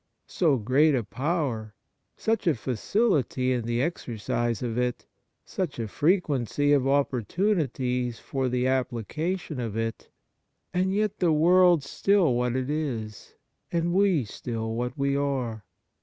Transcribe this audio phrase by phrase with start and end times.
[0.25, 1.75] So great a power,
[2.17, 5.05] such a facility in the exercise of it,
[5.45, 10.09] such a frequency of oppor tunities for the application of it,
[10.73, 13.35] and yet the world still what it is,
[13.71, 15.65] and we still what we are